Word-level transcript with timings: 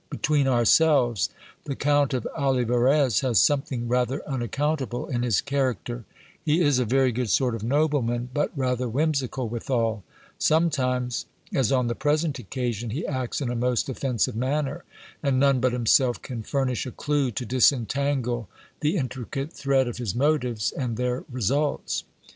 Between 0.09 0.47
ourselves, 0.47 1.29
the 1.65 1.75
Count 1.75 2.15
of 2.15 2.27
Oli 2.35 2.63
varez 2.65 3.19
has 3.21 3.37
something 3.37 3.87
rather 3.87 4.27
unaccountable 4.27 5.05
in 5.05 5.21
his 5.21 5.41
character: 5.41 6.05
he 6.43 6.59
is 6.59 6.79
a 6.79 6.85
very 6.85 7.11
good 7.11 7.29
sort 7.29 7.53
of 7.53 7.61
nobleman, 7.63 8.27
but 8.33 8.49
rather 8.57 8.89
whimsical 8.89 9.47
withal: 9.47 10.03
sometimes, 10.39 11.27
as 11.53 11.71
on 11.71 11.85
the 11.85 11.93
present 11.93 12.39
occasion, 12.39 12.89
he 12.89 13.05
acts 13.05 13.41
in 13.41 13.51
a 13.51 13.55
most 13.55 13.89
offensive 13.89 14.35
manner, 14.35 14.83
and 15.21 15.39
none 15.39 15.59
but 15.59 15.71
himself 15.71 16.19
can 16.23 16.41
furnish 16.41 16.87
a 16.87 16.91
clue 16.91 17.29
to 17.29 17.45
disentangle 17.45 18.49
the 18.79 18.97
intricate 18.97 19.53
thread 19.53 19.87
of 19.87 19.97
his 19.99 20.15
motives 20.15 20.71
and 20.71 20.97
their 20.97 21.23
results. 21.31 22.05